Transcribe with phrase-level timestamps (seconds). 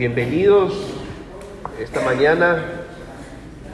[0.00, 0.72] bienvenidos
[1.78, 2.56] esta mañana,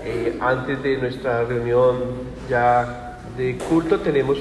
[0.05, 1.99] eh, antes de nuestra reunión
[2.51, 4.37] ya de culto, tenemos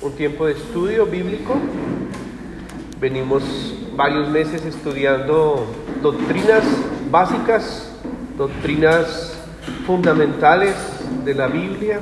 [0.00, 1.56] un tiempo de estudio bíblico.
[2.98, 3.42] Venimos
[3.94, 5.66] varios meses estudiando
[6.00, 6.64] doctrinas
[7.10, 7.92] básicas,
[8.38, 9.38] doctrinas
[9.86, 10.74] fundamentales
[11.22, 12.00] de la Biblia,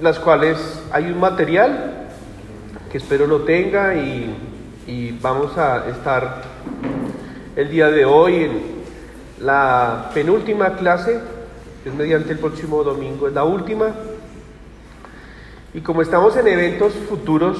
[0.00, 0.58] las cuales
[0.90, 2.08] hay un material
[2.90, 4.34] que espero lo tenga y,
[4.88, 6.42] y vamos a estar
[7.56, 8.62] el día de hoy en
[9.40, 11.20] la penúltima clase,
[11.84, 13.88] es mediante el próximo domingo, es la última.
[15.74, 17.58] Y como estamos en eventos futuros,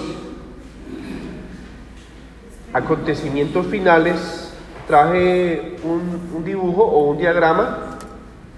[2.73, 4.55] acontecimientos finales,
[4.86, 7.98] traje un, un dibujo o un diagrama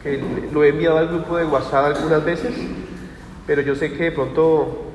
[0.02, 0.22] que
[0.52, 2.54] lo he enviado al grupo de WhatsApp algunas veces,
[3.46, 4.92] pero yo sé que de pronto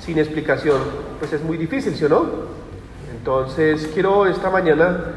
[0.00, 0.80] sin explicación
[1.18, 2.26] pues es muy difícil, ¿sí o no?
[3.12, 5.14] Entonces quiero esta mañana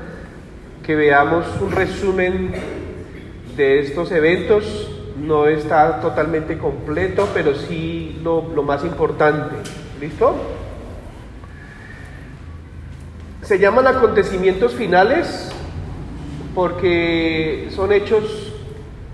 [0.83, 2.51] que veamos un resumen
[3.55, 4.90] de estos eventos.
[5.17, 9.55] No está totalmente completo, pero sí lo, más importante.
[9.99, 10.35] ¿Listo?
[13.43, 15.51] Se llaman acontecimientos finales
[16.55, 18.53] porque son hechos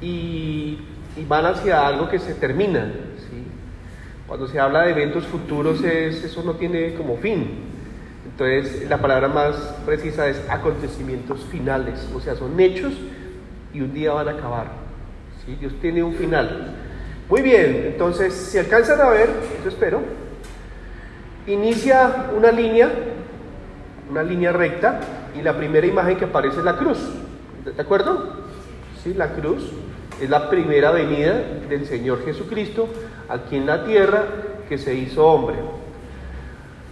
[0.02, 0.80] y,
[1.28, 2.92] van hacia algo que se termina.
[4.26, 7.79] Cuando se habla de eventos futuros, es, eso no tiene como fin.
[8.40, 12.94] Entonces, la palabra más precisa es acontecimientos finales, o sea, son hechos
[13.73, 14.68] y un día van a acabar.
[15.45, 15.58] ¿sí?
[15.59, 16.73] Dios tiene un final.
[17.28, 19.30] Muy bien, entonces, si alcanzan a ver,
[19.60, 20.00] eso espero,
[21.48, 22.90] inicia una línea,
[24.10, 25.02] una línea recta,
[25.38, 26.98] y la primera imagen que aparece es la cruz.
[27.66, 28.38] ¿De acuerdo?
[29.04, 29.70] Sí, la cruz
[30.22, 31.34] es la primera venida
[31.67, 32.88] del Señor Jesucristo
[33.28, 34.23] aquí en la tierra
[34.70, 35.58] que se hizo hombre.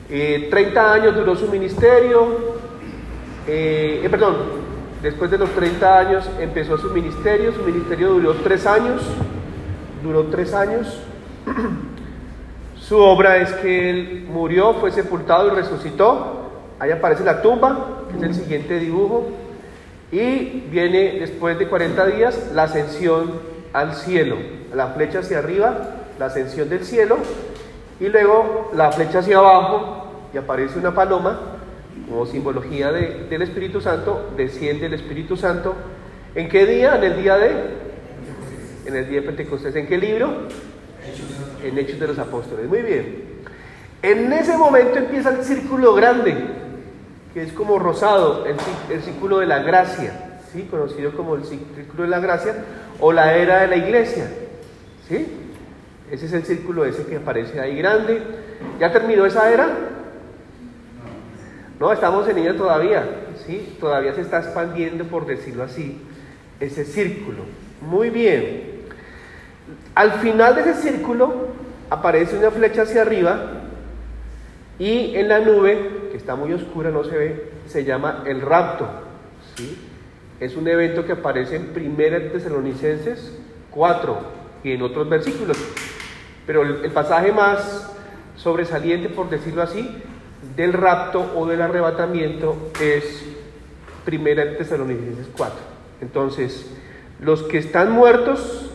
[0.09, 2.27] Eh, 30 años duró su ministerio,
[3.45, 4.37] eh, eh, perdón,
[5.01, 9.01] después de los 30 años empezó su ministerio, su ministerio duró tres años,
[10.01, 11.01] duró tres años.
[12.79, 16.51] su obra es que él murió, fue sepultado y resucitó.
[16.79, 19.27] Ahí aparece la tumba, que es el siguiente dibujo.
[20.09, 23.33] Y viene después de 40 días la ascensión
[23.73, 24.37] al cielo,
[24.73, 27.17] la flecha hacia arriba, la ascensión del cielo,
[27.99, 31.39] y luego la flecha hacia abajo y aparece una paloma
[32.07, 35.75] como simbología de, del Espíritu Santo, desciende el Espíritu Santo.
[36.35, 36.95] ¿En qué día?
[36.95, 37.87] En el día de...
[38.85, 39.75] En el día de Pentecostés.
[39.75, 40.47] ¿En qué libro?
[41.63, 42.67] En Hechos de los Apóstoles.
[42.67, 43.23] Muy bien.
[44.01, 46.37] En ese momento empieza el círculo grande,
[47.33, 48.55] que es como rosado, el,
[48.89, 50.67] el círculo de la gracia, ¿sí?
[50.69, 52.55] conocido como el círculo de la gracia,
[52.99, 54.31] o la era de la iglesia.
[55.09, 55.25] ¿sí?
[56.11, 58.21] Ese es el círculo ese que aparece ahí grande.
[58.79, 59.69] ¿Ya terminó esa era?
[61.79, 63.05] No, estamos en ella todavía,
[63.45, 63.77] ¿sí?
[63.79, 66.01] Todavía se está expandiendo, por decirlo así,
[66.59, 67.43] ese círculo.
[67.81, 68.77] Muy bien.
[69.93, 71.49] Al final de ese círculo
[71.89, 73.63] aparece una flecha hacia arriba
[74.79, 78.87] y en la nube, que está muy oscura, no se ve, se llama el rapto,
[79.55, 79.77] ¿sí?
[80.39, 83.37] Es un evento que aparece en 1 Tesalonicenses
[83.71, 84.17] 4
[84.63, 85.57] y en otros versículos.
[86.47, 87.93] Pero el, pasaje más
[88.37, 90.01] sobresaliente, por decirlo así,
[90.55, 93.25] del rapto o del arrebatamiento es
[94.05, 95.55] Primera de Tesalonicenses 4.
[96.01, 96.71] Entonces,
[97.19, 98.71] los que están muertos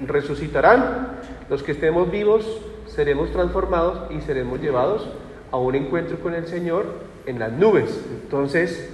[0.00, 1.18] resucitarán,
[1.50, 2.46] los que estemos vivos
[2.86, 5.08] seremos transformados y seremos llevados
[5.50, 6.86] a un encuentro con el Señor
[7.26, 8.00] en las nubes.
[8.22, 8.90] Entonces,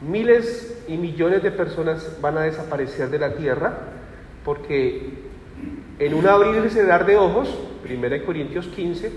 [0.00, 3.76] miles y millones de personas van a desaparecer de la tierra
[4.44, 5.21] porque
[6.06, 7.48] en un abrir y cerrar de ojos,
[7.88, 9.12] 1 Corintios 15,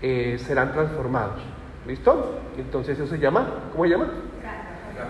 [0.00, 1.42] eh, serán transformados.
[1.86, 2.38] ¿Listo?
[2.56, 4.08] Entonces eso se llama, ¿cómo se llama?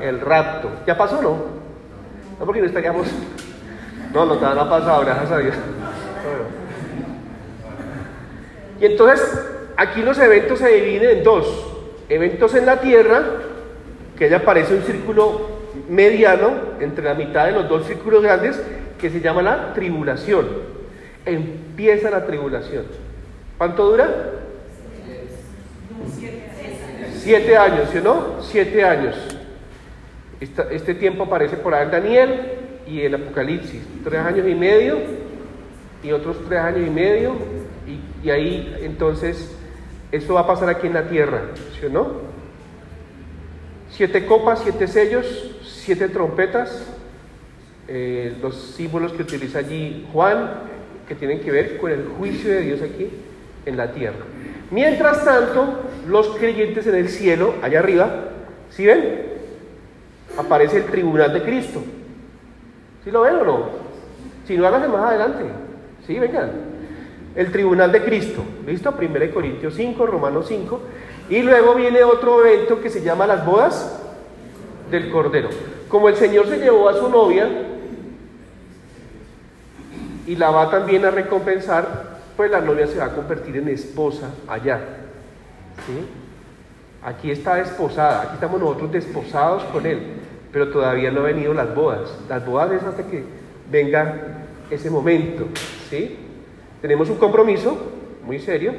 [0.01, 0.71] El rapto.
[0.85, 1.37] ¿Ya pasó no?
[2.39, 3.07] No, porque no estaríamos...
[4.13, 5.55] No, no, no ha pasado, gracias a Dios.
[8.81, 9.47] Y entonces,
[9.77, 11.47] aquí los eventos se dividen en dos.
[12.09, 13.23] Eventos en la tierra,
[14.19, 15.49] que ya aparece un círculo
[15.89, 16.51] mediano
[16.81, 18.61] entre la mitad de los dos círculos grandes,
[19.01, 20.64] que se llama la tribulación.
[21.27, 22.85] Empieza la tribulación.
[23.59, 24.31] ¿Cuánto dura?
[27.19, 28.43] Siete años, ¿sí o no?
[28.43, 29.17] Siete años.
[30.41, 32.41] Este tiempo aparece por ahí en Daniel
[32.87, 33.81] y el Apocalipsis.
[34.03, 34.99] Tres años y medio
[36.03, 37.35] y otros tres años y medio.
[38.23, 39.55] Y, ahí entonces
[40.13, 41.43] esto va a pasar aquí en la tierra,
[41.79, 42.13] ¿sí o no?
[43.91, 46.87] Siete copas, siete sellos, siete trompetas,
[47.87, 50.51] eh, los símbolos que utiliza allí Juan,
[51.09, 53.09] que tienen que ver con el juicio de Dios aquí
[53.67, 54.25] en la tierra.
[54.71, 58.29] Mientras tanto, los creyentes en el cielo, allá arriba,
[58.71, 59.35] ¿sí ven?
[60.37, 61.81] aparece el tribunal de Cristo.
[63.05, 63.69] ¿Sí lo ven o no?
[64.47, 65.45] Si no, háganse más adelante.
[66.07, 66.51] Sí, vengan.
[67.35, 68.43] El tribunal de Cristo.
[68.67, 68.95] ¿Listo?
[68.99, 70.81] 1 Corintios 5, Romanos 5.
[71.31, 74.01] Y luego viene otro evento que se llama las bodas
[74.91, 75.49] del Cordero.
[75.89, 77.49] Como el Señor se llevó a su novia
[80.27, 84.31] y la va también a recompensar, pues la novia se va a convertir en esposa
[84.49, 84.81] allá.
[85.87, 86.07] ¿Sí?
[87.03, 90.01] Aquí está desposada, aquí estamos nosotros desposados con Él,
[90.51, 92.11] pero todavía no han venido las bodas.
[92.29, 93.25] Las bodas es hasta que
[93.71, 95.47] venga ese momento.
[95.91, 96.19] ¿sí?
[96.81, 97.77] Tenemos un compromiso
[98.25, 98.73] muy serio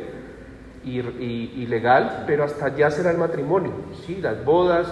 [0.84, 3.72] y, legal, pero hasta allá será el matrimonio.
[4.06, 4.20] ¿sí?
[4.22, 4.88] Las bodas,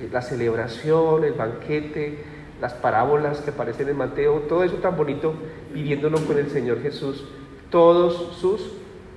[0.00, 2.18] eh, la celebración, el banquete,
[2.60, 5.34] las parábolas que aparecen en Mateo, todo eso tan bonito,
[5.72, 7.24] viviéndolo con el Señor Jesús,
[7.70, 8.72] todos sus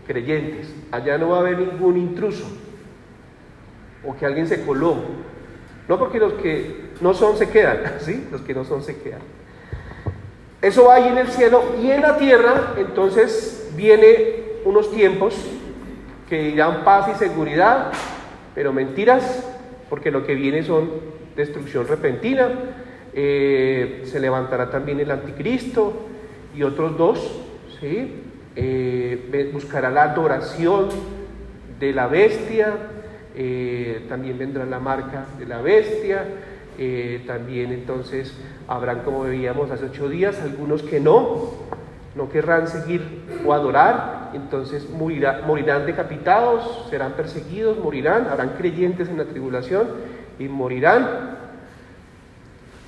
[0.05, 0.73] creyentes.
[0.91, 2.45] Allá no va a haber ningún intruso
[4.03, 4.95] o que alguien se coló.
[5.87, 8.27] No porque los que no son se quedan, ¿sí?
[8.31, 9.21] Los que no son se quedan.
[10.61, 15.35] Eso va ahí en el cielo y en la tierra, entonces viene unos tiempos
[16.29, 17.91] que dirán paz y seguridad,
[18.53, 19.43] pero mentiras,
[19.89, 20.91] porque lo que viene son
[21.35, 22.49] destrucción repentina.
[23.13, 25.93] Eh, se levantará también el anticristo
[26.55, 27.41] y otros dos,
[27.79, 28.23] ¿sí?
[28.55, 30.89] Eh, buscará la adoración
[31.79, 32.73] de la bestia,
[33.35, 36.25] eh, también vendrá la marca de la bestia,
[37.27, 38.33] también entonces
[38.67, 41.51] habrán, como veíamos hace ocho días, algunos que no,
[42.15, 43.01] no querrán seguir
[43.45, 49.87] o adorar, entonces morirán decapitados, serán perseguidos, morirán, habrán creyentes en la tribulación
[50.39, 51.30] y morirán.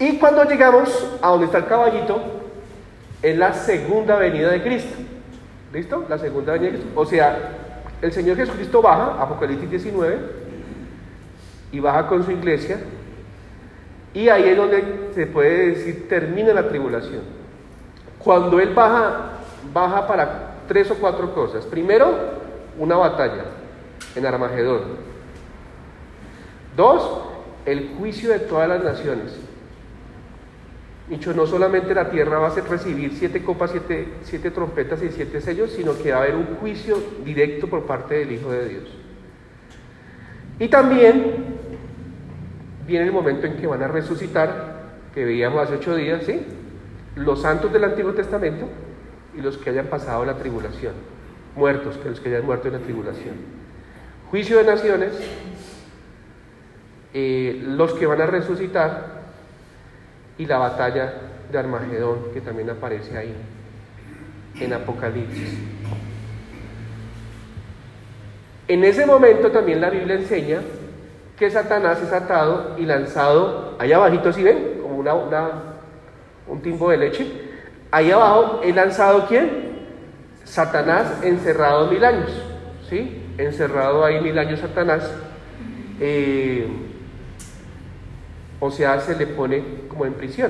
[0.03, 0.89] Y cuando llegamos
[1.21, 2.21] a donde está el caballito,
[3.21, 4.97] es la segunda venida de Cristo.
[5.71, 6.05] ¿Listo?
[6.09, 6.99] La segunda venida de Cristo.
[6.99, 7.37] O sea,
[8.01, 10.17] el Señor Jesucristo baja, Apocalipsis 19,
[11.71, 12.79] y baja con su iglesia,
[14.13, 14.83] y ahí es donde
[15.15, 17.21] se puede decir termina la tribulación.
[18.19, 19.29] Cuando Él baja,
[19.73, 21.65] baja para tres o cuatro cosas.
[21.65, 22.13] Primero,
[22.77, 23.45] una batalla
[24.17, 24.81] en Armagedón.
[26.75, 27.21] Dos,
[27.65, 29.39] el juicio de todas las naciones.
[31.09, 35.41] Dicho, no solamente la tierra va a recibir siete copas, siete, siete trompetas y siete
[35.41, 38.83] sellos, sino que va a haber un juicio directo por parte del Hijo de Dios.
[40.59, 41.23] Y también
[42.87, 46.41] viene el momento en que van a resucitar, que veíamos hace ocho días, ¿sí?
[47.15, 48.69] Los santos del Antiguo Testamento
[49.37, 50.93] y los que hayan pasado la tribulación,
[51.55, 53.35] muertos, que los que hayan muerto en la tribulación.
[54.31, 55.11] Juicio de naciones,
[57.13, 59.22] eh, los que van a resucitar
[60.37, 61.13] y la batalla
[61.51, 63.33] de Armagedón, que también aparece ahí
[64.59, 65.57] en Apocalipsis.
[68.67, 70.61] En ese momento también la Biblia enseña
[71.37, 74.79] que Satanás es atado y lanzado allá abajito, si ven?
[74.81, 75.13] Como una,
[76.47, 77.27] un timbo de leche.
[77.91, 79.73] Ahí abajo es lanzado quién?
[80.43, 82.31] Satanás encerrado mil años,
[82.89, 83.21] ¿sí?
[83.37, 85.11] Encerrado ahí mil años Satanás.
[85.99, 86.67] Eh,
[88.65, 90.49] o sea, se le pone como en prisión,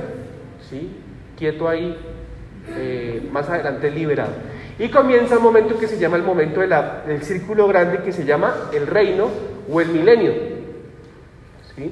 [0.70, 0.88] ¿sí?
[1.36, 1.98] quieto ahí,
[2.70, 4.34] eh, más adelante liberado.
[4.78, 8.70] Y comienza un momento que se llama el momento del círculo grande que se llama
[8.72, 9.30] el reino
[9.68, 10.32] o el milenio,
[11.76, 11.92] ¿sí?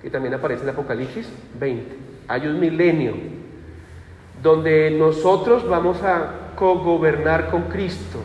[0.00, 1.96] que también aparece en Apocalipsis 20.
[2.28, 3.14] Hay un milenio
[4.40, 8.20] donde nosotros vamos a cogobernar con Cristo,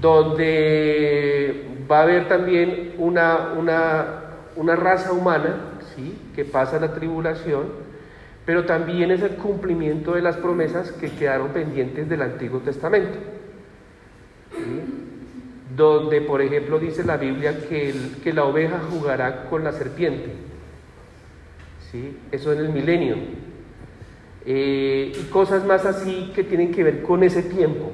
[0.00, 4.06] donde va a haber también una, una,
[4.54, 5.71] una raza humana
[6.34, 7.66] que pasa la tribulación,
[8.44, 13.18] pero también es el cumplimiento de las promesas que quedaron pendientes del Antiguo Testamento.
[15.76, 20.32] Donde, por ejemplo, dice la Biblia que, que la oveja jugará con la serpiente.
[21.90, 22.18] ¿Sí?
[22.30, 23.16] Eso en el milenio.
[24.44, 27.90] Eh, y cosas más así que tienen que ver con ese tiempo.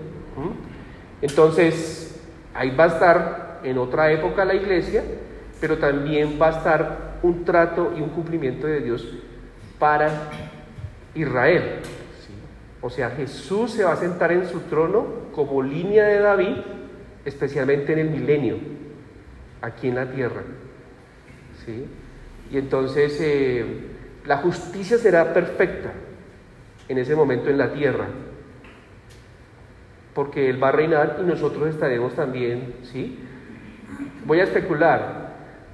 [1.20, 2.20] Entonces,
[2.54, 5.02] ahí va a estar en otra época la iglesia,
[5.60, 9.06] pero también va a estar un trato y un cumplimiento de Dios
[9.78, 10.10] para
[11.14, 11.80] Israel.
[12.80, 16.56] O sea, Jesús se va a sentar en su trono como línea de David,
[17.24, 18.56] especialmente en el milenio,
[19.60, 20.42] aquí en la tierra.
[21.64, 21.86] ¿Sí?
[22.52, 23.64] Y entonces eh,
[24.24, 25.92] la justicia será perfecta
[26.88, 28.06] en ese momento en la tierra,
[30.14, 33.18] porque Él va a reinar y nosotros estaremos también, ¿sí?
[34.24, 35.27] Voy a especular,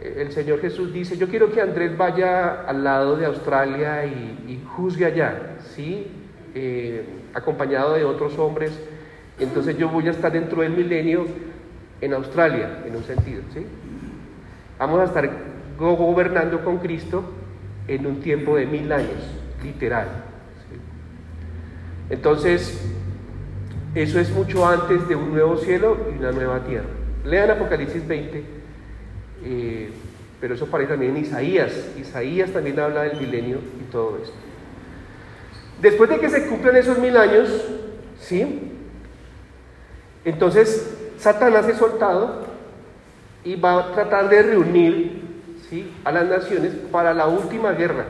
[0.04, 5.06] el Señor Jesús dice, yo quiero que Andrés vaya al lado de Australia y, juzgue
[5.06, 6.08] allá, ¿sí?
[6.54, 8.73] Eh, acompañado de otros hombres.
[9.38, 11.26] Entonces yo voy a estar dentro del milenio
[12.00, 13.64] en Australia, en un sentido, ¿sí?
[14.78, 15.30] Vamos a estar
[15.78, 17.25] gobernando con Cristo
[17.88, 19.30] en un tiempo de mil años,
[19.62, 20.08] literal.
[22.11, 22.84] Entonces,
[23.94, 26.88] eso es mucho antes de un nuevo cielo y una nueva tierra.
[27.25, 28.44] Lean Apocalipsis 20,
[29.45, 29.91] eh,
[30.41, 31.73] pero eso aparece también en Isaías.
[31.99, 34.37] Isaías también habla del milenio y todo esto.
[35.81, 37.49] Después de que se cumplan esos mil años,
[38.21, 38.73] ¿sí?
[40.25, 42.45] Entonces, Satanás es soltado
[43.45, 45.23] y va a tratar de reunir
[45.69, 45.93] ¿sí?
[46.05, 48.07] a las naciones para la última guerra.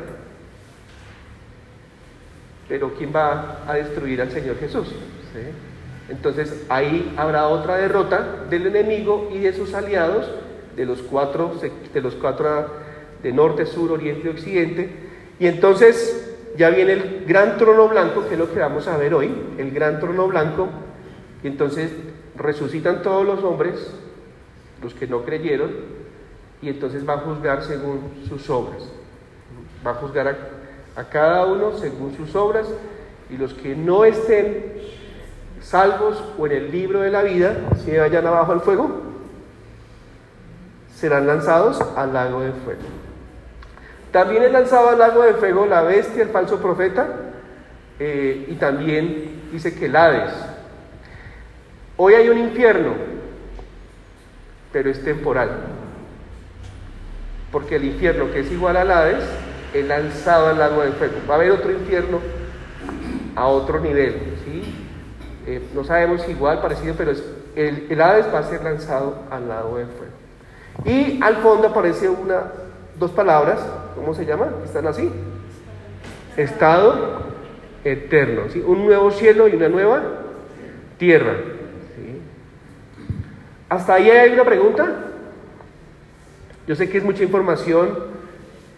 [2.68, 4.88] Pero ¿quién va a destruir al Señor Jesús?
[6.08, 10.30] Entonces ahí habrá otra derrota del enemigo y de sus aliados,
[10.76, 11.52] de los cuatro,
[11.92, 12.66] de los cuatro
[13.22, 14.90] de norte, sur, oriente y occidente.
[15.38, 19.14] Y entonces ya viene el gran trono blanco, que es lo que vamos a ver
[19.14, 20.68] hoy, el gran trono blanco.
[21.42, 21.90] Y entonces
[22.36, 23.92] resucitan todos los hombres,
[24.82, 25.70] los que no creyeron,
[26.62, 28.88] y entonces va a juzgar según sus obras.
[29.86, 32.66] Va a juzgar a, a cada uno según sus obras,
[33.30, 34.74] y los que no estén
[35.60, 39.13] salvos o en el libro de la vida, si vayan abajo al fuego,
[40.94, 42.82] serán lanzados al lago de fuego.
[44.12, 47.08] También es lanzado al lago de fuego la bestia, el falso profeta,
[47.98, 50.32] eh, y también dice que el Hades.
[51.96, 52.92] Hoy hay un infierno,
[54.72, 55.50] pero es temporal.
[57.50, 59.24] Porque el infierno, que es igual al Hades,
[59.72, 61.14] es lanzado al lago de fuego.
[61.28, 62.20] Va a haber otro infierno
[63.34, 64.62] a otro nivel, ¿sí?
[65.46, 67.12] Eh, no sabemos igual, parecido, pero
[67.56, 70.23] el, el Hades va a ser lanzado al lago de fuego.
[70.84, 72.52] Y al fondo aparece una,
[72.98, 73.60] dos palabras,
[73.94, 74.50] ¿cómo se llaman?
[74.64, 75.10] Están así.
[76.36, 77.22] Estado
[77.84, 78.62] eterno, ¿sí?
[78.66, 80.02] un nuevo cielo y una nueva
[80.98, 81.36] tierra.
[83.68, 84.86] ¿Hasta ahí hay una pregunta?
[86.66, 87.98] Yo sé que es mucha información,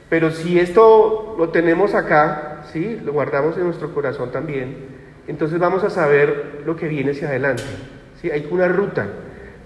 [0.09, 3.01] pero si esto lo tenemos acá, ¿sí?
[3.05, 4.77] lo guardamos en nuestro corazón también,
[5.29, 7.65] entonces vamos a saber lo que viene hacia adelante.
[8.21, 8.31] ¿sí?
[8.31, 9.07] Hay una ruta.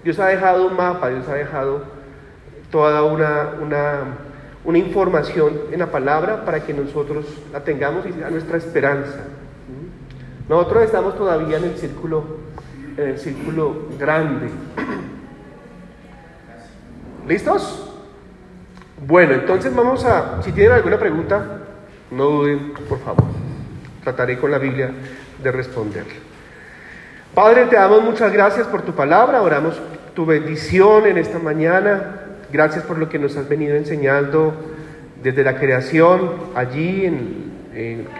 [0.03, 1.83] Dios ha dejado un mapa, Dios ha dejado
[2.71, 3.99] toda una, una,
[4.63, 9.25] una información en la palabra para que nosotros la tengamos y sea nuestra esperanza.
[10.49, 12.23] Nosotros estamos todavía en el círculo,
[12.97, 14.49] en el círculo grande.
[17.27, 17.87] ¿Listos?
[19.05, 21.59] Bueno, entonces vamos a, si tienen alguna pregunta,
[22.11, 23.25] no duden, por favor.
[24.03, 24.91] Trataré con la Biblia
[25.41, 26.05] de responder.
[27.33, 29.79] Padre, te damos muchas gracias por tu palabra, oramos
[30.13, 32.30] tu bendición en esta mañana.
[32.51, 34.53] Gracias por lo que nos has venido enseñando
[35.23, 37.51] desde la creación, allí en,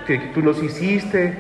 [0.08, 1.34] que tú nos hiciste,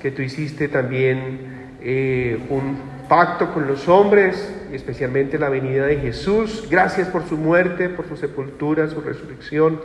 [0.00, 1.38] que tú hiciste también
[1.80, 6.66] eh, un pacto con los hombres, especialmente la venida de Jesús.
[6.68, 9.80] Gracias por su muerte, por su sepultura, su resurrección.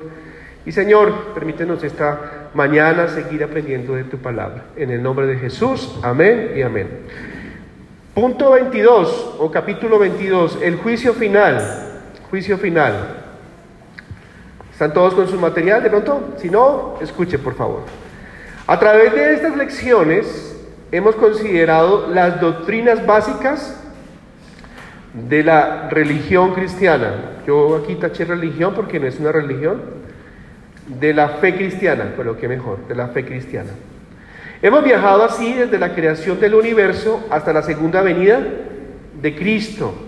[0.65, 4.65] Y Señor, permítenos esta mañana seguir aprendiendo de tu palabra.
[4.75, 6.87] En el nombre de Jesús, amén y amén.
[8.15, 11.87] Punto 22 o capítulo 22, el juicio final.
[12.29, 12.93] Juicio final.
[14.72, 16.36] ¿Están todos con su material de pronto?
[16.38, 17.84] Si no, escuche por favor.
[18.67, 20.55] A través de estas lecciones
[20.91, 23.81] hemos considerado las doctrinas básicas
[25.13, 27.41] de la religión cristiana.
[27.48, 29.81] Yo aquí taché religión porque no es una religión,
[30.88, 33.72] de la fe cristiana, pero qué mejor, de la fe cristiana.
[34.62, 38.39] Hemos viajado así desde la creación del universo hasta la segunda venida
[39.22, 40.06] de Cristo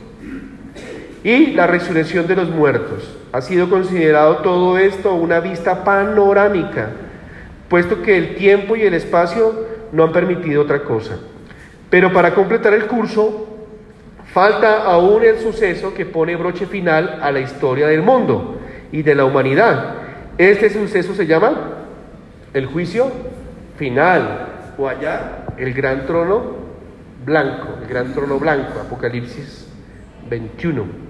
[1.23, 3.17] y la resurrección de los muertos.
[3.31, 6.89] Ha sido considerado todo esto una vista panorámica,
[7.67, 11.17] puesto que el tiempo y el espacio no han permitido otra cosa.
[11.89, 13.47] Pero para completar el curso,
[14.33, 18.59] falta aún el suceso que pone broche final a la historia del mundo
[18.91, 19.99] y de la humanidad
[20.39, 21.51] este suceso se llama
[22.53, 23.11] el juicio
[23.75, 24.47] final,
[24.77, 26.55] o allá el gran trono
[27.25, 29.67] blanco, el gran trono blanco, Apocalipsis
[30.29, 31.08] 21.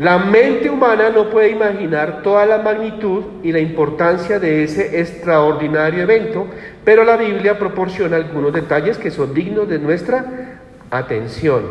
[0.00, 6.04] La mente humana no puede imaginar toda la magnitud y la importancia de ese extraordinario
[6.04, 6.46] evento,
[6.82, 10.58] pero la Biblia proporciona algunos detalles que son dignos de nuestra
[10.90, 11.64] atención.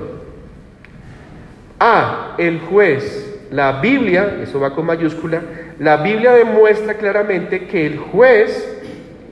[1.79, 2.35] A.
[2.37, 3.47] El juez.
[3.49, 5.41] La Biblia, eso va con mayúscula,
[5.79, 8.79] la Biblia demuestra claramente que el juez,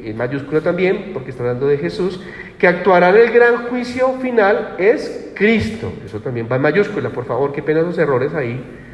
[0.03, 2.19] en mayúscula también, porque está hablando de Jesús,
[2.57, 5.93] que actuará en el gran juicio final es Cristo.
[6.03, 8.85] Eso también va en mayúscula, por favor, qué pena los errores ahí.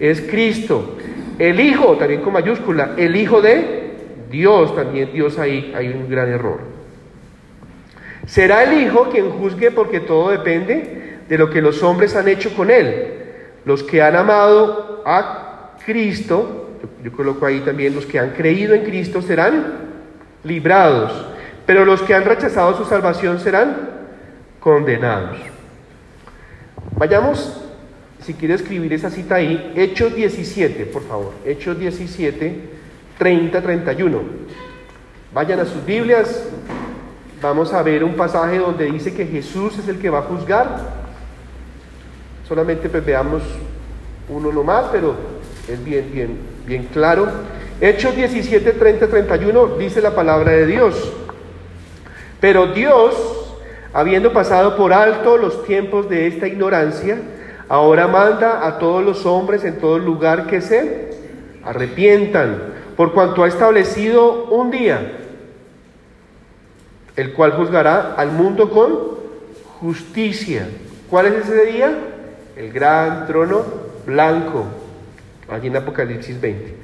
[0.00, 0.96] Es Cristo.
[1.38, 3.92] El Hijo, también con mayúscula, el Hijo de
[4.30, 6.60] Dios, también Dios ahí, hay un gran error.
[8.26, 12.54] Será el Hijo quien juzgue porque todo depende de lo que los hombres han hecho
[12.54, 13.14] con Él.
[13.64, 16.60] Los que han amado a Cristo
[17.02, 19.90] yo coloco ahí también los que han creído en Cristo serán
[20.44, 21.26] librados,
[21.66, 23.90] pero los que han rechazado su salvación serán
[24.58, 25.38] condenados.
[26.96, 27.62] Vayamos,
[28.22, 32.60] si quiere escribir esa cita ahí, Hechos 17, por favor, Hechos 17,
[33.18, 34.20] 30, 31.
[35.32, 36.44] Vayan a sus Biblias,
[37.40, 41.00] vamos a ver un pasaje donde dice que Jesús es el que va a juzgar.
[42.46, 43.42] Solamente pues veamos
[44.28, 45.14] uno nomás, pero
[45.68, 47.28] es bien, bien, bien claro.
[47.80, 51.12] Hechos 17, 30, 31 dice la palabra de Dios.
[52.40, 53.54] Pero Dios,
[53.92, 57.18] habiendo pasado por alto los tiempos de esta ignorancia,
[57.70, 61.10] ahora manda a todos los hombres en todo lugar que se
[61.64, 65.18] arrepientan, por cuanto ha establecido un día,
[67.14, 68.92] el cual juzgará al mundo con
[69.80, 70.66] justicia.
[71.08, 71.96] ¿Cuál es ese día?
[72.56, 73.62] El gran trono
[74.04, 74.64] blanco,
[75.48, 76.74] allí en Apocalipsis 20.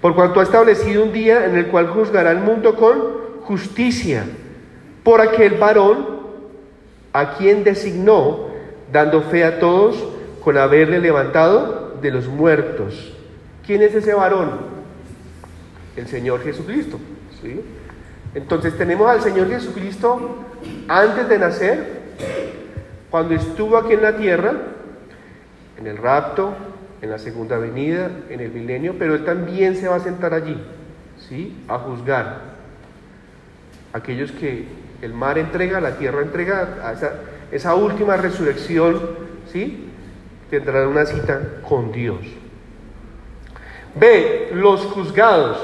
[0.00, 3.00] Por cuanto ha establecido un día en el cual juzgará al mundo con
[3.42, 4.24] justicia
[5.04, 6.04] por aquel varón
[7.12, 8.48] a quien designó,
[8.90, 10.11] dando fe a todos
[10.42, 13.12] con haberle levantado de los muertos.
[13.64, 14.50] ¿Quién es ese varón?
[15.96, 16.98] El Señor Jesucristo.
[17.40, 17.60] ¿sí?
[18.34, 20.44] Entonces tenemos al Señor Jesucristo
[20.88, 22.02] antes de nacer,
[23.10, 24.52] cuando estuvo aquí en la tierra,
[25.78, 26.54] en el rapto,
[27.02, 30.56] en la segunda venida, en el milenio, pero Él también se va a sentar allí,
[31.28, 31.62] ¿sí?
[31.68, 32.52] A juzgar
[33.92, 34.66] aquellos que
[35.02, 37.12] el mar entrega, la tierra entrega, a esa,
[37.50, 39.00] esa última resurrección,
[39.52, 39.91] ¿sí?
[40.52, 42.18] Tendrán una cita con Dios.
[43.94, 44.50] B.
[44.52, 45.56] Los juzgados.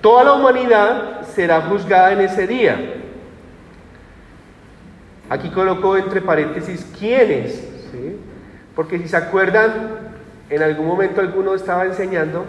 [0.00, 2.94] Toda la humanidad será juzgada en ese día.
[5.30, 7.64] Aquí coloco entre paréntesis quiénes,
[8.74, 10.00] porque si se acuerdan,
[10.50, 12.44] en algún momento alguno estaba enseñando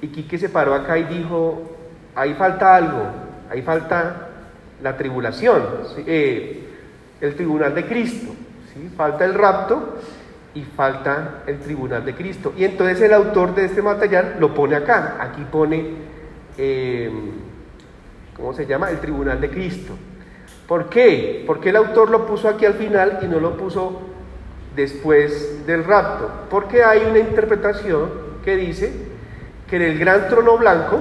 [0.00, 1.76] y Quique se paró acá y dijo,
[2.14, 3.02] ahí falta algo,
[3.50, 4.28] ahí falta
[4.82, 5.62] la tribulación,
[6.06, 6.68] eh,
[7.20, 8.32] el tribunal de Cristo,
[8.72, 8.90] ¿sí?
[8.96, 9.98] falta el rapto
[10.54, 12.52] y falta el tribunal de Cristo.
[12.56, 15.86] Y entonces el autor de este material lo pone acá, aquí pone,
[16.56, 17.10] eh,
[18.36, 18.90] ¿cómo se llama?
[18.90, 19.94] El tribunal de Cristo.
[20.66, 21.44] ¿Por qué?
[21.46, 24.02] Porque el autor lo puso aquí al final y no lo puso
[24.76, 26.30] después del rapto.
[26.50, 28.10] Porque hay una interpretación
[28.44, 28.92] que dice
[29.68, 31.00] que en el gran trono blanco,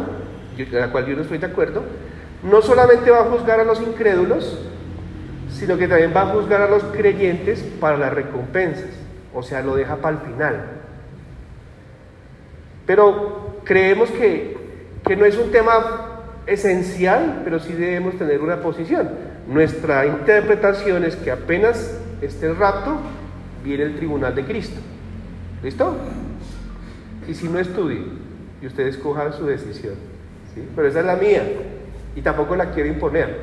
[0.55, 1.83] de la cual yo no estoy de acuerdo,
[2.43, 4.57] no solamente va a juzgar a los incrédulos,
[5.51, 9.06] sino que también va a juzgar a los creyentes para las recompensas.
[9.37, 10.65] O sea, lo deja para el final.
[12.87, 14.57] Pero creemos que,
[15.05, 19.11] que no es un tema esencial, pero sí debemos tener una posición.
[19.47, 22.97] Nuestra interpretación es que apenas esté el rapto,
[23.63, 24.81] viene el tribunal de Cristo.
[25.61, 25.95] ¿Listo?
[27.27, 28.05] Y si no estudie,
[28.59, 29.93] y ustedes escojan su decisión.
[30.55, 30.67] ¿sí?
[30.75, 31.43] Pero esa es la mía
[32.15, 33.37] y tampoco la quiero imponer,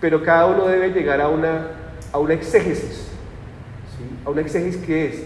[0.00, 1.66] pero cada uno debe llegar a una,
[2.12, 3.10] a una exégesis,
[4.24, 5.22] a una exégesis que es,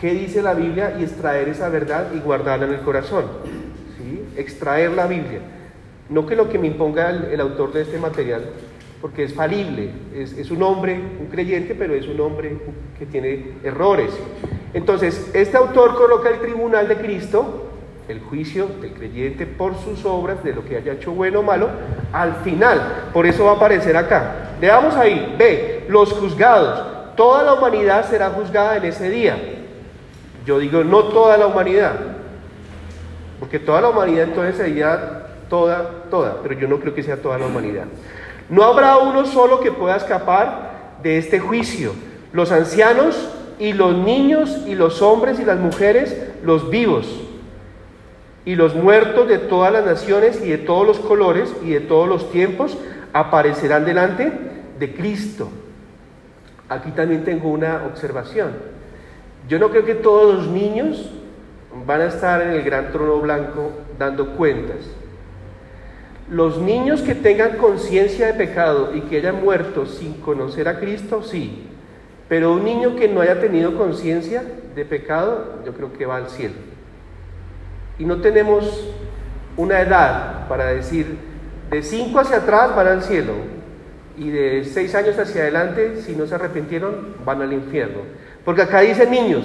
[0.00, 0.96] ¿qué dice la Biblia?
[0.98, 3.24] Y extraer esa verdad y guardarla en el corazón,
[3.98, 4.24] ¿sí?
[4.36, 5.40] extraer la Biblia.
[6.08, 8.42] No que lo que me imponga el, autor de este material,
[9.00, 12.56] porque es falible, es, es, un hombre, un creyente, pero es un hombre
[12.98, 14.10] que tiene errores.
[14.72, 17.66] Entonces, este autor coloca el tribunal de Cristo
[18.08, 21.68] el juicio del creyente por sus obras, de lo que haya hecho bueno o malo,
[22.12, 23.10] al final.
[23.12, 24.52] Por eso va a aparecer acá.
[24.60, 26.95] Veamos ahí, ve, los juzgados.
[27.16, 29.36] Toda la humanidad será juzgada en ese día.
[30.44, 31.94] Yo digo, no toda la humanidad.
[33.40, 36.42] Porque toda la humanidad entonces sería toda, toda.
[36.42, 37.84] Pero yo no creo que sea toda la humanidad.
[38.48, 41.92] No habrá uno solo que pueda escapar de este juicio.
[42.32, 47.06] Los ancianos y los niños y los hombres y las mujeres, los vivos
[48.46, 52.08] y los muertos de todas las naciones y de todos los colores y de todos
[52.08, 52.78] los tiempos
[53.12, 54.32] aparecerán delante
[54.78, 55.48] de Cristo.
[56.68, 58.50] Aquí también tengo una observación.
[59.48, 61.10] Yo no creo que todos los niños
[61.86, 64.78] van a estar en el gran trono blanco dando cuentas.
[66.28, 71.22] Los niños que tengan conciencia de pecado y que hayan muerto sin conocer a Cristo,
[71.22, 71.68] sí.
[72.28, 74.42] Pero un niño que no haya tenido conciencia
[74.74, 76.54] de pecado, yo creo que va al cielo.
[78.00, 78.88] Y no tenemos
[79.56, 81.16] una edad para decir,
[81.70, 83.55] de cinco hacia atrás van al cielo
[84.16, 88.00] y de seis años hacia adelante, si no se arrepintieron, van al infierno.
[88.44, 89.44] Porque acá dice niños.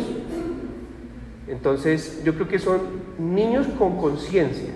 [1.47, 2.81] Entonces yo creo que son
[3.19, 4.71] niños con conciencia,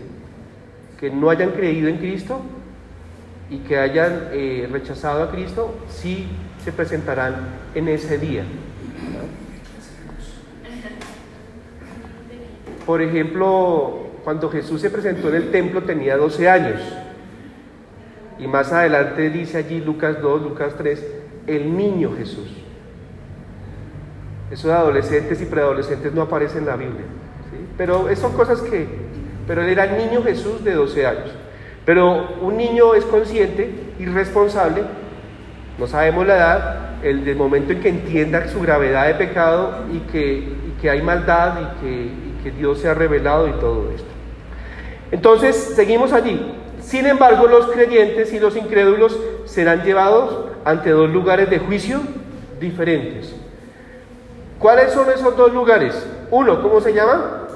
[1.00, 2.42] que no hayan creído en Cristo
[3.50, 6.28] y que hayan eh, rechazado a Cristo, sí
[6.64, 7.36] se presentarán
[7.76, 8.44] en ese día.
[12.86, 16.82] Por ejemplo, cuando Jesús se presentó en el templo tenía 12 años.
[18.38, 21.06] Y más adelante dice allí Lucas 2, Lucas 3,
[21.48, 22.50] el niño Jesús.
[24.52, 27.06] Eso de adolescentes y preadolescentes no aparece en la Biblia.
[27.78, 28.88] Pero son cosas que...
[29.48, 31.32] Pero él era el niño Jesús de 12 años.
[31.86, 33.70] Pero un niño es consciente
[34.00, 34.84] y responsable,
[35.78, 40.48] no sabemos la edad, el momento en que entienda su gravedad de pecado y que,
[40.82, 44.10] que hay maldad y que, y que Dios se ha revelado y todo esto.
[45.12, 46.54] Entonces, seguimos allí.
[46.86, 52.00] Sin embargo, los creyentes y los incrédulos serán llevados ante dos lugares de juicio
[52.60, 53.36] diferentes.
[54.60, 55.96] ¿Cuáles son esos dos lugares?
[56.30, 57.48] Uno, ¿cómo se llama?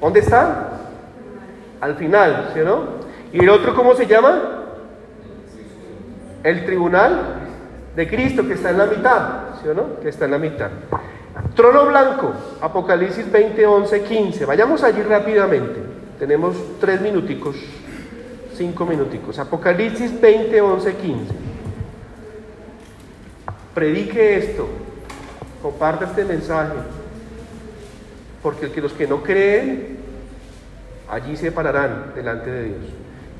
[0.00, 0.70] ¿Dónde está?
[1.82, 2.84] Al final, ¿sí o no?
[3.30, 4.62] ¿Y el otro cómo se llama?
[6.42, 7.20] El tribunal
[7.94, 9.20] de Cristo que está en la mitad,
[9.60, 10.00] ¿sí o no?
[10.00, 10.70] Que está en la mitad.
[11.54, 14.46] Trono blanco, Apocalipsis 20, 11, 15.
[14.46, 15.83] Vayamos allí rápidamente.
[16.18, 17.56] Tenemos tres minuticos,
[18.56, 19.38] cinco minuticos.
[19.38, 21.34] Apocalipsis 20, 11, 15.
[23.74, 24.68] Predique esto,
[25.60, 26.74] comparta este mensaje,
[28.42, 29.98] porque los que no creen,
[31.10, 32.84] allí se pararán delante de Dios.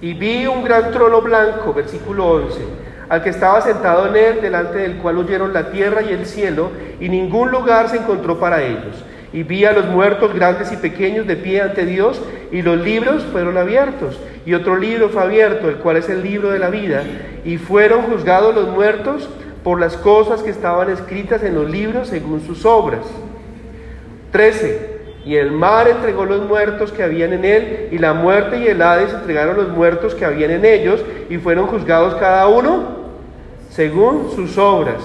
[0.01, 4.79] Y vi un gran trono blanco, versículo 11 al que estaba sentado en él, delante
[4.79, 8.97] del cual huyeron la tierra y el cielo, y ningún lugar se encontró para ellos.
[9.35, 13.25] Y vi a los muertos grandes y pequeños de pie ante Dios, y los libros
[13.33, 14.17] fueron abiertos.
[14.47, 17.03] Y otro libro fue abierto, el cual es el libro de la vida,
[17.45, 19.29] y fueron juzgados los muertos
[19.65, 23.01] por las cosas que estaban escritas en los libros según sus obras.
[24.31, 24.95] 13.
[25.25, 28.81] Y el mar entregó los muertos que habían en él, y la muerte y el
[28.81, 32.85] Hades entregaron los muertos que habían en ellos, y fueron juzgados cada uno
[33.69, 35.03] según sus obras.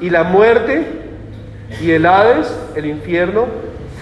[0.00, 0.99] Y la muerte
[1.80, 3.46] y el Hades, el infierno,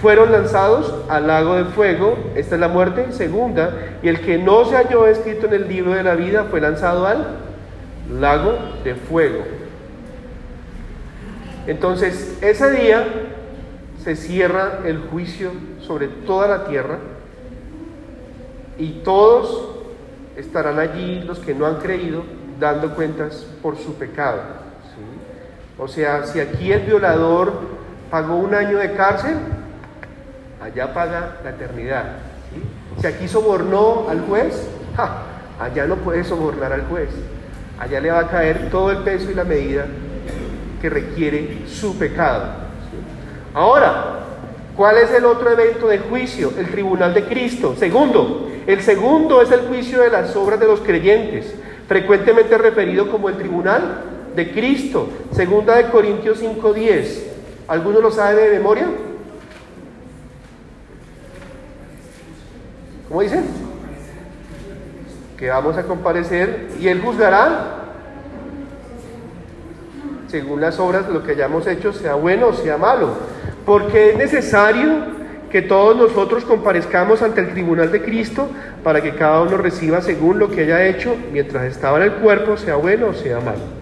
[0.01, 2.17] fueron lanzados al lago de fuego.
[2.35, 3.97] Esta es la muerte segunda.
[4.01, 7.05] Y el que no se halló escrito en el libro de la vida fue lanzado
[7.05, 7.27] al
[8.19, 9.43] lago de fuego.
[11.67, 13.05] Entonces, ese día
[14.03, 15.51] se cierra el juicio
[15.81, 16.97] sobre toda la tierra
[18.77, 19.75] y todos
[20.37, 22.23] estarán allí los que no han creído
[22.59, 24.68] dando cuentas por su pecado.
[25.79, 27.53] O sea, si aquí el violador
[28.11, 29.37] pagó un año de cárcel,
[30.61, 32.03] allá paga la eternidad.
[32.99, 34.67] Si aquí sobornó al juez,
[35.57, 37.09] allá no puede sobornar al juez.
[37.79, 39.85] Allá le va a caer todo el peso y la medida
[40.81, 42.43] que requiere su pecado.
[43.53, 44.19] Ahora,
[44.75, 46.51] ¿cuál es el otro evento de juicio?
[46.57, 47.75] El tribunal de Cristo.
[47.77, 51.55] Segundo, el segundo es el juicio de las obras de los creyentes,
[51.87, 55.09] frecuentemente referido como el tribunal de Cristo.
[55.31, 57.25] Segunda de Corintios 5:10.
[57.67, 58.87] ¿Alguno lo sabe de memoria?
[63.07, 63.41] ¿Cómo dice?
[65.37, 67.75] Que vamos a comparecer y él juzgará
[70.27, 73.09] según las obras de lo que hayamos hecho, sea bueno o sea malo
[73.65, 75.19] porque es necesario
[75.51, 78.47] que todos nosotros comparezcamos ante el tribunal de Cristo
[78.83, 82.57] para que cada uno reciba según lo que haya hecho mientras estaba en el cuerpo,
[82.57, 83.78] sea bueno o sea malo.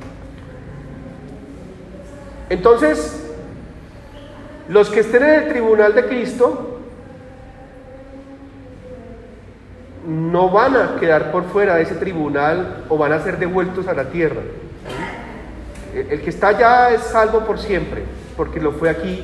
[2.49, 3.23] Entonces,
[4.69, 6.79] los que estén en el tribunal de Cristo
[10.07, 13.93] no van a quedar por fuera de ese tribunal o van a ser devueltos a
[13.93, 14.41] la tierra.
[15.93, 18.03] El que está allá es salvo por siempre,
[18.37, 19.23] porque lo fue aquí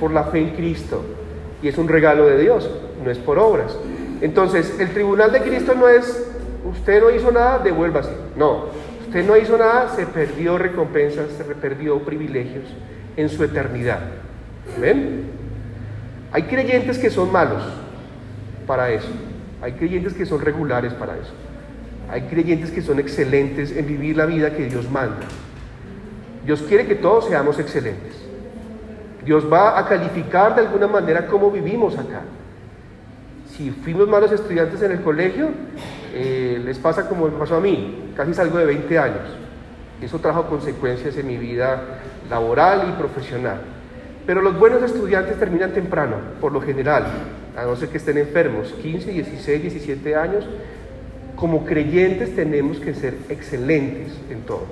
[0.00, 1.02] por la fe en Cristo.
[1.62, 2.70] Y es un regalo de Dios,
[3.04, 3.76] no es por obras.
[4.20, 6.26] Entonces, el tribunal de Cristo no es,
[6.64, 8.12] usted no hizo nada, devuélvase.
[8.36, 8.66] No,
[9.12, 12.64] usted no hizo nada, se perdió recompensas, se perdió privilegios
[13.14, 14.00] en su eternidad.
[14.80, 15.24] ¿Ven?
[16.32, 17.62] Hay creyentes que son malos
[18.66, 19.10] para eso.
[19.60, 21.34] Hay creyentes que son regulares para eso.
[22.10, 25.26] Hay creyentes que son excelentes en vivir la vida que Dios manda.
[26.46, 28.14] Dios quiere que todos seamos excelentes.
[29.26, 32.22] Dios va a calificar de alguna manera cómo vivimos acá.
[33.50, 35.50] Si fuimos malos estudiantes en el colegio,
[36.14, 39.28] eh, les pasa como me pasó a mí, casi salgo de 20 años.
[40.00, 41.80] Eso trajo consecuencias en mi vida
[42.28, 43.60] laboral y profesional.
[44.26, 47.04] Pero los buenos estudiantes terminan temprano, por lo general,
[47.56, 50.44] a no ser que estén enfermos, 15, 16, 17 años.
[51.36, 54.66] Como creyentes tenemos que ser excelentes en todo,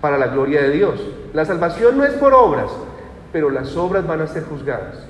[0.00, 1.00] para la gloria de Dios.
[1.34, 2.70] La salvación no es por obras,
[3.32, 5.06] pero las obras van a ser juzgadas.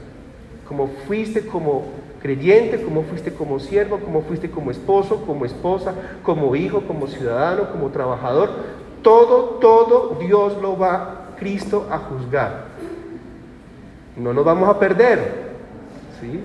[0.72, 1.82] Como fuiste como
[2.22, 7.70] creyente, como fuiste como siervo, como fuiste como esposo, como esposa, como hijo, como ciudadano,
[7.70, 8.48] como trabajador,
[9.02, 12.68] todo, todo Dios lo va Cristo a juzgar.
[14.16, 15.18] No nos vamos a perder,
[16.22, 16.40] ¿sí?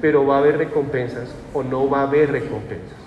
[0.00, 2.98] pero va a haber recompensas o no va a haber recompensas.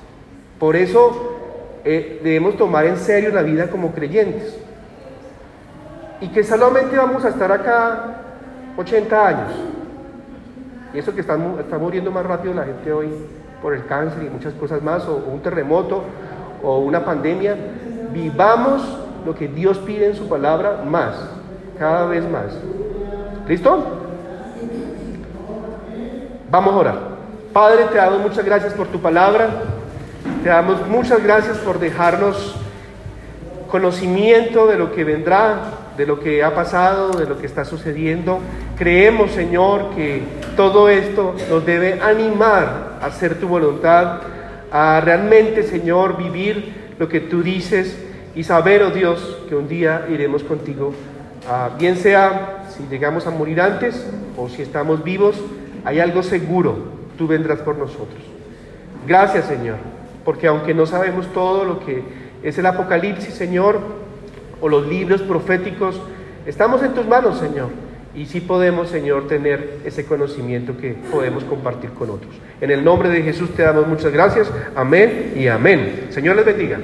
[0.59, 4.57] Por eso eh, debemos tomar en serio la vida como creyentes.
[6.21, 8.21] Y que solamente vamos a estar acá
[8.77, 9.72] 80 años.
[10.93, 13.09] Y eso que está, muriendo más rápido la gente hoy
[13.61, 16.03] por el cáncer y muchas cosas más, o, un terremoto,
[16.61, 17.55] o una pandemia.
[18.11, 21.15] Vivamos lo que Dios pide en su palabra más,
[21.79, 22.57] cada vez más.
[23.47, 23.83] ¿Listo?
[26.51, 26.99] Vamos a orar.
[27.51, 29.49] Padre, te damos muchas gracias por tu palabra.
[30.43, 32.55] Te damos muchas gracias por dejarnos
[33.73, 35.57] conocimiento de lo que vendrá,
[35.97, 38.39] de lo que ha pasado, de lo que está sucediendo.
[38.77, 40.21] Creemos, Señor, que
[40.55, 44.21] todo esto nos debe animar a hacer tu voluntad,
[44.71, 47.97] a realmente, Señor, vivir lo que tú dices
[48.35, 50.93] y saber, oh Dios, que un día iremos contigo.
[51.49, 55.35] Ah, bien sea si llegamos a morir antes o si estamos vivos,
[55.85, 56.77] hay algo seguro,
[57.17, 58.23] tú vendrás por nosotros.
[59.05, 62.03] Gracias, Señor porque aunque no sabemos todo lo que
[62.43, 63.79] es el Apocalipsis, Señor,
[64.63, 65.99] o los libros proféticos,
[66.45, 67.67] estamos en tus manos, Señor.
[68.15, 72.33] Y sí podemos, Señor, tener ese conocimiento que podemos compartir con otros.
[72.61, 74.49] En el nombre de Jesús te damos muchas gracias.
[74.73, 76.07] Amén y amén.
[76.11, 76.79] Señor les bendiga.